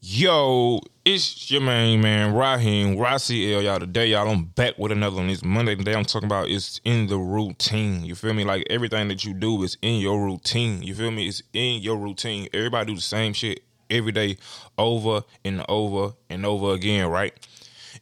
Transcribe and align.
Yo, 0.00 0.78
it's 1.04 1.50
your 1.50 1.60
main 1.60 2.00
man, 2.00 2.32
Raheem, 2.32 2.96
Rossi 2.96 3.52
L. 3.52 3.60
Y'all 3.60 3.80
today, 3.80 4.06
y'all. 4.06 4.28
I'm 4.28 4.44
back 4.44 4.78
with 4.78 4.92
another 4.92 5.16
one. 5.16 5.28
It's 5.28 5.42
Monday. 5.42 5.74
Today 5.74 5.92
I'm 5.92 6.04
talking 6.04 6.26
about 6.28 6.48
it's 6.48 6.80
in 6.84 7.08
the 7.08 7.18
routine. 7.18 8.04
You 8.04 8.14
feel 8.14 8.32
me? 8.32 8.44
Like 8.44 8.64
everything 8.70 9.08
that 9.08 9.24
you 9.24 9.34
do 9.34 9.60
is 9.64 9.76
in 9.82 9.98
your 9.98 10.24
routine. 10.24 10.84
You 10.84 10.94
feel 10.94 11.10
me? 11.10 11.26
It's 11.26 11.42
in 11.52 11.82
your 11.82 11.96
routine. 11.96 12.46
Everybody 12.54 12.92
do 12.92 12.94
the 12.94 13.02
same 13.02 13.32
shit 13.32 13.64
every 13.90 14.12
day, 14.12 14.36
over 14.78 15.22
and 15.44 15.64
over 15.68 16.14
and 16.30 16.46
over 16.46 16.74
again, 16.74 17.08
right? 17.08 17.34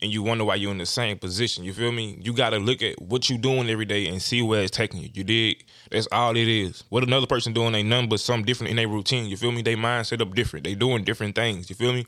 And 0.03 0.13
you 0.13 0.23
wonder 0.23 0.45
why 0.45 0.57
you're 0.57 0.73
in 0.73 0.79
the 0.79 0.87
same 0.87 1.19
position. 1.19 1.65
You 1.65 1.73
feel 1.73 1.93
me? 1.93 2.19
You 2.23 2.33
gotta 2.33 2.59
look 2.59 2.83
at 2.83 3.01
what 3.01 3.31
you 3.31 3.39
doing 3.39 3.71
every 3.71 3.85
day 3.85 4.07
and 4.07 4.21
see 4.21 4.43
where 4.43 4.63
it's 4.63 4.71
taking 4.71 5.01
you. 5.01 5.11
You 5.13 5.25
dig? 5.25 5.65
That's 5.91 6.09
all 6.13 6.37
it 6.37 6.49
is. 6.49 6.85
What 6.89 7.03
another 7.03 7.27
person 7.27 7.53
doing 7.53 7.75
ain't 7.75 7.89
nothing 7.89 8.09
but 8.09 8.21
something 8.21 8.45
different 8.45 8.71
in 8.71 8.77
their 8.77 8.89
routine. 8.89 9.27
You 9.27 9.37
feel 9.37 9.53
me? 9.53 9.63
They 9.63 9.77
mind 9.77 10.07
set 10.07 10.21
up 10.21 10.35
different. 10.35 10.65
They 10.65 10.75
doing 10.75 11.05
different 11.05 11.35
things. 11.35 11.71
You 11.71 11.77
feel 11.77 11.93
me? 11.93 12.07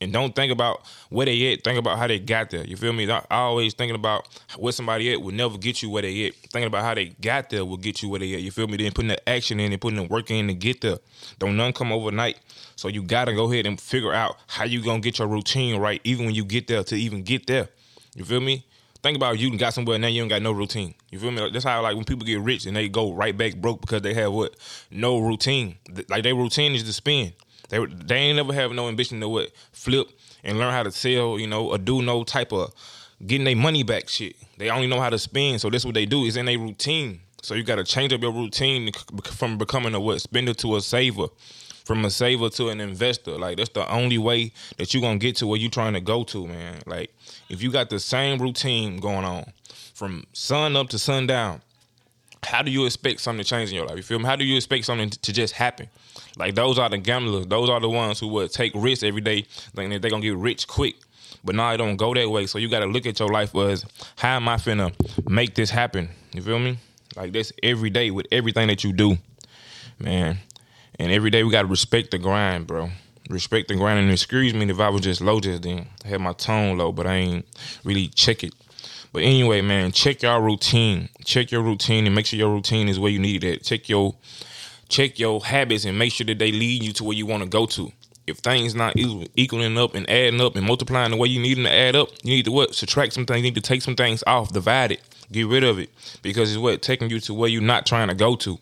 And 0.00 0.12
don't 0.12 0.34
think 0.34 0.52
about 0.52 0.82
where 1.08 1.26
they 1.26 1.52
at. 1.52 1.64
Think 1.64 1.78
about 1.78 1.98
how 1.98 2.06
they 2.06 2.18
got 2.18 2.50
there. 2.50 2.64
You 2.64 2.76
feel 2.76 2.92
me? 2.92 3.10
I 3.10 3.22
always 3.30 3.74
thinking 3.74 3.94
about 3.94 4.28
where 4.56 4.72
somebody 4.72 5.12
at 5.12 5.22
will 5.22 5.32
never 5.32 5.56
get 5.56 5.82
you 5.82 5.90
where 5.90 6.02
they 6.02 6.26
at. 6.26 6.34
Thinking 6.34 6.66
about 6.66 6.84
how 6.84 6.94
they 6.94 7.06
got 7.06 7.50
there 7.50 7.64
will 7.64 7.78
get 7.78 8.02
you 8.02 8.10
where 8.10 8.20
they 8.20 8.34
at. 8.34 8.40
You 8.40 8.50
feel 8.50 8.68
me? 8.68 8.76
Then 8.76 8.92
putting 8.92 9.08
the 9.08 9.28
action 9.28 9.58
in 9.58 9.72
and 9.72 9.80
putting 9.80 9.96
the 9.96 10.04
work 10.04 10.30
in 10.30 10.46
to 10.48 10.54
get 10.54 10.82
there. 10.82 10.98
Don't 11.38 11.56
none 11.56 11.72
come 11.72 11.90
overnight. 11.90 12.38
So 12.76 12.86
you 12.86 13.02
gotta 13.02 13.32
go 13.32 13.50
ahead 13.50 13.66
and 13.66 13.80
figure 13.80 14.12
out 14.12 14.36
how 14.46 14.64
you 14.64 14.84
gonna 14.84 15.00
get 15.00 15.18
your 15.18 15.26
routine 15.26 15.80
right, 15.80 16.00
even 16.04 16.26
when 16.26 16.34
you 16.34 16.44
get 16.44 16.68
there 16.68 16.84
to 16.84 16.94
even 16.94 17.17
get 17.24 17.46
there. 17.46 17.68
You 18.14 18.24
feel 18.24 18.40
me? 18.40 18.64
Think 19.02 19.16
about 19.16 19.38
you 19.38 19.56
got 19.56 19.74
somewhere 19.74 19.94
and 19.94 20.02
now 20.02 20.08
you 20.08 20.22
ain't 20.22 20.30
got 20.30 20.42
no 20.42 20.50
routine. 20.50 20.94
You 21.10 21.20
feel 21.20 21.30
me? 21.30 21.48
That's 21.52 21.64
how 21.64 21.82
like 21.82 21.94
when 21.94 22.04
people 22.04 22.26
get 22.26 22.40
rich 22.40 22.66
and 22.66 22.76
they 22.76 22.88
go 22.88 23.12
right 23.12 23.36
back 23.36 23.56
broke 23.56 23.80
because 23.80 24.02
they 24.02 24.12
have 24.14 24.32
what 24.32 24.56
no 24.90 25.18
routine. 25.18 25.76
Like 26.08 26.24
their 26.24 26.34
routine 26.34 26.74
is 26.74 26.82
to 26.82 26.92
spend. 26.92 27.32
They 27.68 27.84
they 27.86 28.16
ain't 28.16 28.36
never 28.36 28.52
have 28.52 28.72
no 28.72 28.88
ambition 28.88 29.20
to 29.20 29.28
what 29.28 29.52
flip 29.72 30.08
and 30.42 30.58
learn 30.58 30.72
how 30.72 30.82
to 30.82 30.90
sell. 30.90 31.38
You 31.38 31.46
know, 31.46 31.68
or 31.68 31.78
do 31.78 32.02
no 32.02 32.24
type 32.24 32.52
of 32.52 32.72
getting 33.24 33.44
their 33.44 33.56
money 33.56 33.84
back 33.84 34.08
shit. 34.08 34.34
They 34.56 34.68
only 34.68 34.88
know 34.88 35.00
how 35.00 35.10
to 35.10 35.18
spend. 35.18 35.60
So 35.60 35.70
that's 35.70 35.84
what 35.84 35.94
they 35.94 36.06
do 36.06 36.24
is 36.24 36.36
in 36.36 36.46
their 36.46 36.58
routine. 36.58 37.20
So 37.42 37.54
you 37.54 37.62
got 37.62 37.76
to 37.76 37.84
change 37.84 38.12
up 38.12 38.20
your 38.20 38.32
routine 38.32 38.90
from 39.22 39.58
becoming 39.58 39.94
a 39.94 40.00
what 40.00 40.20
spender 40.20 40.54
to 40.54 40.76
a 40.76 40.80
saver 40.80 41.28
from 41.88 42.04
a 42.04 42.10
saver 42.10 42.50
to 42.50 42.68
an 42.68 42.82
investor. 42.82 43.30
Like 43.38 43.56
that's 43.56 43.70
the 43.70 43.90
only 43.90 44.18
way 44.18 44.52
that 44.76 44.92
you're 44.92 45.00
gonna 45.00 45.16
get 45.16 45.36
to 45.36 45.46
where 45.46 45.58
you're 45.58 45.70
trying 45.70 45.94
to 45.94 46.02
go 46.02 46.22
to, 46.24 46.46
man. 46.46 46.82
Like 46.84 47.14
if 47.48 47.62
you 47.62 47.72
got 47.72 47.88
the 47.88 47.98
same 47.98 48.38
routine 48.38 48.98
going 48.98 49.24
on 49.24 49.50
from 49.94 50.24
sun 50.34 50.76
up 50.76 50.90
to 50.90 50.98
sundown, 50.98 51.62
how 52.42 52.60
do 52.60 52.70
you 52.70 52.84
expect 52.84 53.22
something 53.22 53.42
to 53.42 53.48
change 53.48 53.70
in 53.70 53.76
your 53.76 53.86
life? 53.86 53.96
You 53.96 54.02
feel 54.02 54.18
me? 54.18 54.26
How 54.26 54.36
do 54.36 54.44
you 54.44 54.56
expect 54.56 54.84
something 54.84 55.08
to 55.08 55.32
just 55.32 55.54
happen? 55.54 55.88
Like 56.36 56.54
those 56.54 56.78
are 56.78 56.90
the 56.90 56.98
gamblers. 56.98 57.46
Those 57.46 57.70
are 57.70 57.80
the 57.80 57.88
ones 57.88 58.20
who 58.20 58.28
would 58.28 58.52
take 58.52 58.72
risks 58.74 59.02
every 59.02 59.22
day, 59.22 59.46
thinking 59.74 59.98
they're 59.98 60.10
gonna 60.10 60.22
get 60.22 60.36
rich 60.36 60.68
quick. 60.68 60.96
But 61.42 61.54
now 61.54 61.72
it 61.72 61.78
don't 61.78 61.96
go 61.96 62.12
that 62.12 62.28
way. 62.28 62.44
So 62.44 62.58
you 62.58 62.68
gotta 62.68 62.84
look 62.84 63.06
at 63.06 63.18
your 63.18 63.30
life 63.30 63.56
as 63.56 63.86
how 64.16 64.36
am 64.36 64.46
I 64.46 64.56
finna 64.56 64.92
make 65.26 65.54
this 65.54 65.70
happen? 65.70 66.10
You 66.34 66.42
feel 66.42 66.58
me? 66.58 66.76
Like 67.16 67.32
this 67.32 67.50
every 67.62 67.88
day 67.88 68.10
with 68.10 68.26
everything 68.30 68.68
that 68.68 68.84
you 68.84 68.92
do. 68.92 69.16
Man, 69.98 70.38
and 70.98 71.12
every 71.12 71.30
day 71.30 71.44
we 71.44 71.50
gotta 71.50 71.68
respect 71.68 72.10
the 72.10 72.18
grind, 72.18 72.66
bro. 72.66 72.90
Respect 73.28 73.68
the 73.68 73.76
grind. 73.76 73.98
And 74.00 74.10
excuse 74.10 74.54
me 74.54 74.68
if 74.70 74.80
I 74.80 74.88
was 74.88 75.02
just 75.02 75.20
low 75.20 75.38
just 75.40 75.62
then. 75.62 75.86
I 76.04 76.08
had 76.08 76.20
my 76.20 76.32
tone 76.32 76.78
low, 76.78 76.92
but 76.92 77.06
I 77.06 77.14
ain't 77.14 77.46
really 77.84 78.08
check 78.08 78.42
it. 78.42 78.54
But 79.12 79.22
anyway, 79.22 79.60
man, 79.60 79.92
check 79.92 80.22
your 80.22 80.40
routine. 80.40 81.08
Check 81.24 81.50
your 81.50 81.62
routine 81.62 82.06
and 82.06 82.14
make 82.14 82.26
sure 82.26 82.38
your 82.38 82.52
routine 82.52 82.88
is 82.88 82.98
where 82.98 83.10
you 83.10 83.18
need 83.18 83.44
it. 83.44 83.64
Check 83.64 83.88
your 83.88 84.14
check 84.88 85.18
your 85.18 85.44
habits 85.44 85.84
and 85.84 85.98
make 85.98 86.12
sure 86.12 86.26
that 86.26 86.38
they 86.38 86.50
lead 86.50 86.82
you 86.82 86.92
to 86.94 87.04
where 87.04 87.16
you 87.16 87.26
want 87.26 87.42
to 87.42 87.48
go 87.48 87.66
to. 87.66 87.92
If 88.26 88.38
things 88.38 88.74
not 88.74 88.94
equaling 88.96 89.78
up 89.78 89.94
and 89.94 90.08
adding 90.10 90.40
up 90.40 90.56
and 90.56 90.66
multiplying 90.66 91.10
the 91.10 91.16
way 91.16 91.28
you 91.28 91.40
need 91.40 91.56
them 91.56 91.64
to 91.64 91.72
add 91.72 91.96
up, 91.96 92.10
you 92.22 92.36
need 92.36 92.44
to 92.44 92.52
what? 92.52 92.74
Subtract 92.74 93.14
some 93.14 93.24
things. 93.24 93.38
You 93.38 93.44
need 93.44 93.54
to 93.54 93.62
take 93.62 93.80
some 93.80 93.96
things 93.96 94.22
off, 94.26 94.52
divide 94.52 94.92
it, 94.92 95.00
get 95.32 95.46
rid 95.46 95.64
of 95.64 95.78
it, 95.78 95.90
because 96.22 96.50
it's 96.50 96.58
what 96.58 96.82
taking 96.82 97.08
you 97.08 97.20
to 97.20 97.32
where 97.32 97.48
you're 97.48 97.62
not 97.62 97.86
trying 97.86 98.08
to 98.08 98.14
go 98.14 98.36
to. 98.36 98.58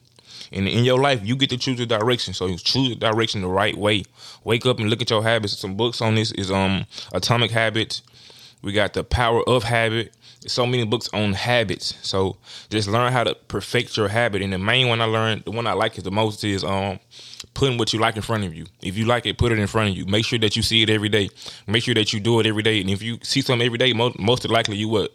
And 0.53 0.69
in 0.69 0.85
your 0.85 0.99
life, 0.99 1.21
you 1.25 1.37
get 1.37 1.51
to 1.51 1.59
choose 1.59 1.79
the 1.79 1.87
direction. 1.87 2.35
So 2.35 2.47
you 2.47 2.57
choose 2.57 2.91
the 2.91 2.95
direction 2.95 3.41
the 3.43 3.49
right 3.49 3.77
way. 3.77 4.05
Wake 4.45 4.67
up 4.67 4.79
and 4.79 4.91
look 4.91 5.03
at 5.03 5.11
your 5.11 5.23
habits. 5.23 5.59
Some 5.59 5.77
books 5.77 6.01
on 6.01 6.15
this 6.15 6.33
is 6.33 6.51
um 6.51 6.87
Atomic 7.13 7.51
Habits. 7.51 8.03
We 8.63 8.73
got 8.73 8.95
the 8.95 9.05
Power 9.05 9.47
of 9.49 9.65
Habit. 9.65 10.13
So 10.47 10.65
many 10.65 10.85
books 10.85 11.09
on 11.13 11.33
habits. 11.33 11.95
So 12.03 12.37
just 12.71 12.89
learn 12.89 13.13
how 13.13 13.25
to 13.25 13.35
perfect 13.35 13.97
your 13.97 14.09
habit. 14.09 14.43
And 14.43 14.53
the 14.53 14.59
main 14.59 14.89
one 14.89 15.01
I 15.01 15.07
learned, 15.07 15.45
the 15.45 15.51
one 15.51 15.67
I 15.67 15.73
like 15.73 15.99
is 15.99 16.05
the 16.05 16.13
most 16.13 16.45
is 16.45 16.63
um 16.63 17.01
putting 17.55 17.79
what 17.79 17.93
you 17.93 17.99
like 17.99 18.17
in 18.17 18.23
front 18.23 18.45
of 18.45 18.55
you. 18.55 18.67
If 18.83 18.97
you 18.97 19.07
like 19.07 19.27
it, 19.27 19.39
put 19.39 19.51
it 19.51 19.59
in 19.59 19.67
front 19.67 19.91
of 19.91 19.97
you. 19.97 20.07
Make 20.07 20.25
sure 20.25 20.39
that 20.39 20.57
you 20.57 20.63
see 20.63 20.83
it 20.83 20.91
every 20.91 21.09
day. 21.09 21.31
Make 21.67 21.83
sure 21.83 21.95
that 21.95 22.13
you 22.13 22.21
do 22.21 22.39
it 22.39 22.47
every 22.47 22.63
day. 22.63 22.81
And 22.81 22.91
if 22.91 23.03
you 23.03 23.19
see 23.23 23.41
something 23.41 23.65
every 23.65 23.79
day, 23.79 23.93
most, 23.93 24.19
most 24.19 24.49
likely 24.49 24.77
you 24.77 24.89
would 24.91 25.09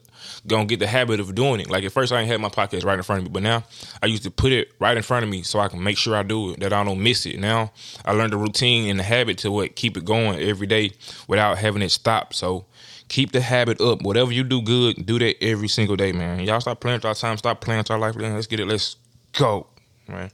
gonna 0.48 0.66
get 0.66 0.80
the 0.80 0.88
habit 0.88 1.20
of 1.20 1.34
doing 1.36 1.60
it. 1.60 1.70
Like 1.70 1.84
at 1.84 1.92
first, 1.92 2.12
I 2.12 2.20
ain't 2.20 2.30
had 2.30 2.42
my 2.42 2.50
podcast 2.50 2.86
right 2.86 2.98
in 2.98 3.04
front 3.04 3.20
of 3.20 3.26
me, 3.26 3.32
but 3.32 3.44
now 3.44 3.64
I 4.02 4.08
used 4.08 4.24
to 4.24 4.32
put 4.32 4.52
it 4.52 4.72
right 4.80 4.96
in 4.96 5.04
front 5.04 5.24
of 5.24 5.30
me 5.30 5.44
so 5.44 5.60
I 5.60 5.68
can 5.68 5.84
make 5.84 5.98
sure 5.98 6.16
I 6.16 6.24
do 6.24 6.52
it, 6.52 6.60
that 6.60 6.74
I 6.74 6.84
don't 6.84 7.02
miss 7.02 7.26
it. 7.26 7.40
Now 7.40 7.72
I 8.06 8.14
learned 8.14 8.34
the 8.34 8.38
routine 8.38 8.90
and 8.90 9.00
the 9.00 9.04
habit 9.04 9.38
to 9.40 9.52
what 9.52 9.76
keep 9.76 9.98
it 9.98 10.06
going 10.06 10.40
every 10.40 10.68
day 10.68 10.92
without 11.28 11.58
having 11.58 11.82
it 11.82 11.90
stop. 11.90 12.34
So 12.34 12.66
keep 13.08 13.32
the 13.32 13.42
habit 13.42 13.82
up. 13.82 14.02
Whatever 14.02 14.32
you 14.32 14.44
do 14.44 14.62
good, 14.62 15.06
do 15.06 15.20
that 15.20 15.44
every 15.44 15.68
single 15.68 15.96
day, 15.96 16.12
man. 16.12 16.40
Y'all 16.42 16.62
stop 16.62 16.80
playing 16.80 16.98
with 16.98 17.06
our 17.06 17.16
time, 17.16 17.38
stop 17.38 17.62
playing 17.62 17.80
with 17.80 17.92
our 17.92 18.00
life. 18.00 18.16
Let's 18.16 18.48
get 18.48 18.60
it. 18.60 18.68
Let's 18.68 18.96
go, 19.34 19.68
man. 20.08 20.32